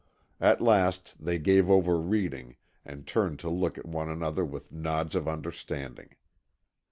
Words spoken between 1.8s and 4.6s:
reading and turned to look at one another